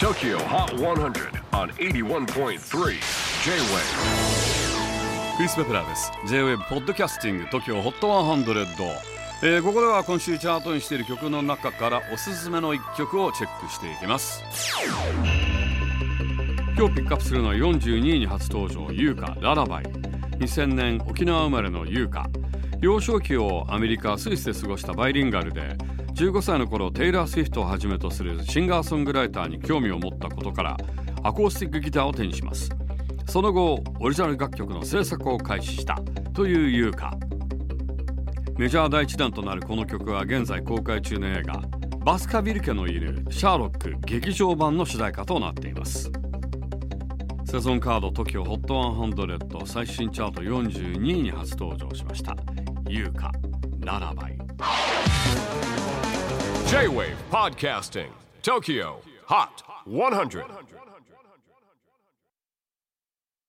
[0.00, 2.56] TOKYO HOT 100 on 81.3 J-WAVE
[5.36, 6.10] クリス・ベプラーです。
[6.26, 8.66] J-WAVE ポッドキャスティング TOKYO HOT 100、
[9.42, 14.42] えー、ここでは今週チャートにしている曲の中からおすすめの一曲をチェックしていきます。
[16.78, 19.84] 今日ピックアップするのは42位に初登場優香ララバイ。
[19.84, 22.26] 2000年沖縄生まれの優香
[22.80, 25.76] 幼少期をアメリカスイスで過ごしたバイリンガルで
[26.14, 30.76] 15歳の頃テイラー・スウィフトをはじめとするシンガーソングライターに興味を持ったことから
[31.22, 32.70] アコースティックギターを手にします。
[33.26, 36.00] その後オリジナル楽曲の制作を開始した
[36.32, 37.12] という優香。
[38.56, 41.60] メジャー第一弾となるこの曲は現在公開中の映画
[42.04, 46.10] バスカビル家の犬シャーロック劇場版の主題歌となっています。
[47.44, 52.36] セゾンカード TOKIOHOT100 最新チャート42位に初登場しました。
[52.89, 53.31] 優香
[53.79, 54.37] ララバイ
[56.67, 58.09] J-WAVE PODCASTING
[58.41, 60.43] TOKYO HOT 100